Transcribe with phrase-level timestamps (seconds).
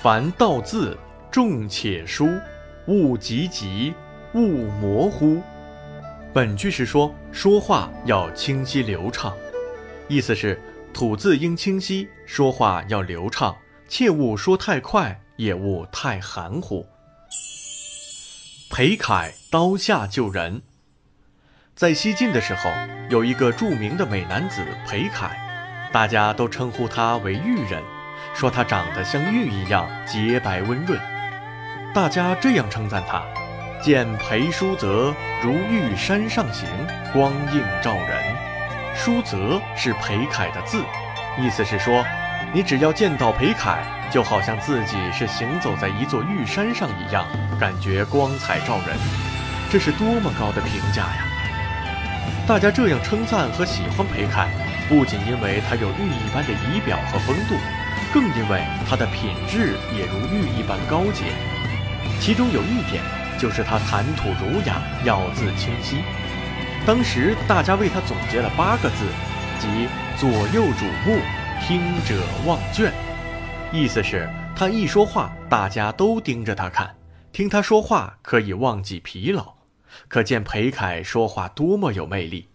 [0.00, 0.96] 凡道字，
[1.28, 2.28] 重且疏，
[2.86, 3.92] 勿急急，
[4.32, 5.42] 勿模糊。
[6.32, 9.36] 本句是说说话要清晰流畅，
[10.06, 10.56] 意思是
[10.94, 13.56] 吐字应清晰，说话要流畅，
[13.88, 16.86] 切勿说太快，也勿太含糊。
[18.70, 20.62] 裴楷刀下救人，
[21.74, 22.70] 在西晋的时候，
[23.10, 25.36] 有一个著名的美男子裴楷，
[25.90, 27.82] 大家都称呼他为玉人，
[28.34, 30.98] 说他长得像玉一样洁白温润。
[31.94, 33.22] 大家这样称赞他：
[33.82, 36.68] 见裴叔则如玉山上行，
[37.12, 38.22] 光映照人。
[38.94, 40.82] 叔则是裴楷的字，
[41.38, 42.04] 意思是说，
[42.52, 43.78] 你只要见到裴楷，
[44.10, 47.24] 就好像自己是行走在一座玉山上一样，
[47.60, 48.96] 感觉光彩照人。
[49.70, 51.24] 这是多么高的评价呀！
[52.46, 54.48] 大家这样称赞和喜欢裴楷，
[54.88, 57.54] 不仅因为他有玉一般的仪表和风度，
[58.12, 61.24] 更因为他的品质也如玉一般高洁。
[62.20, 63.02] 其中有一点，
[63.38, 65.98] 就是他谈吐儒雅，咬字清晰。
[66.86, 69.04] 当时大家为他总结了八个字，
[69.58, 71.20] 即“左右瞩目，
[71.60, 72.92] 听者望卷”。
[73.72, 76.96] 意思是，他一说话，大家都盯着他看，
[77.30, 79.54] 听他说话可以忘记疲劳。
[80.08, 82.48] 可见裴楷说话多么有魅力。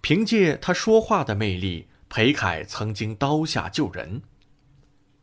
[0.00, 4.22] 凭借他说话的魅力，裴楷曾经刀下救人。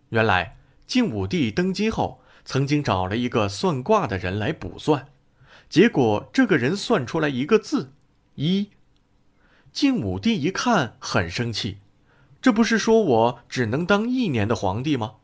[0.10, 5.08] 原来晋武帝登基后，曾经找了一个算卦的人来卜算，
[5.70, 7.94] 结果这个人算出来一个字
[8.36, 8.72] “一”。
[9.72, 11.78] 晋武帝一看很生气。
[12.42, 15.16] 这不是说我只能当一年的皇帝吗？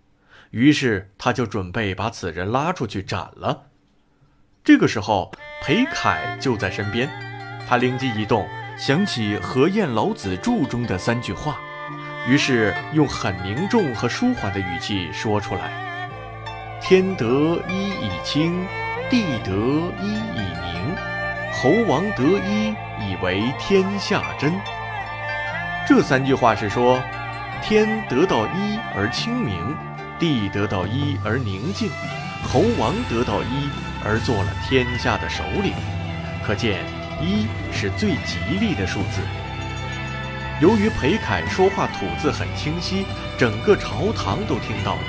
[0.52, 3.68] 于是他就准备把此人拉出去斩了。
[4.64, 5.32] 这个时候，
[5.64, 7.10] 裴楷就在身边，
[7.68, 11.60] 他灵机一动，想起何晏老子注中的三句话，
[12.28, 15.72] 于是用很凝重和舒缓的语气说出来
[16.82, 17.26] ：“天得
[17.70, 18.66] 一以清，
[19.10, 19.52] 地得
[20.02, 20.96] 一以明，
[21.54, 22.70] 侯王得一
[23.00, 24.52] 以为天下真。”
[25.88, 27.00] 这三句话是说，
[27.62, 29.76] 天得到一而清明，
[30.18, 31.92] 地得到一而宁静，
[32.44, 33.70] 侯王得到一
[34.04, 35.74] 而做了天下的首领。
[36.44, 36.84] 可见
[37.22, 39.22] 一是最吉利的数字。
[40.62, 43.06] 由于裴楷说话吐字很清晰，
[43.38, 45.02] 整个朝堂都听到了。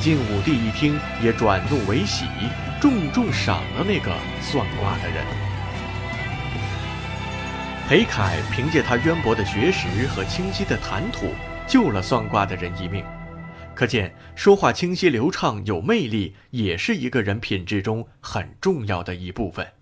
[0.00, 2.24] 晋武帝一听，也转怒为喜，
[2.80, 5.22] 重重赏了那个算卦的人。
[7.86, 11.34] 裴楷凭借他渊博的学识和清晰的谈吐，
[11.66, 13.04] 救了算卦的人一命。
[13.74, 19.75] 可见，说话清晰流畅、有魅力，也是一个人品质中很重要的一部分。